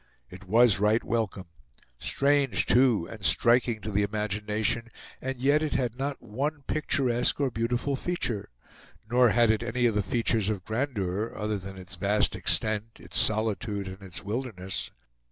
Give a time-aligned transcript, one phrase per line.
[0.31, 1.45] It was right welcome;
[1.99, 4.87] strange too, and striking to the imagination,
[5.21, 8.49] and yet it had not one picturesque or beautiful feature;
[9.11, 13.19] nor had it any of the features of grandeur, other than its vast extent, its
[13.19, 14.89] solitude, and its wilderness.